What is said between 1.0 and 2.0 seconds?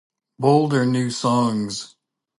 songs.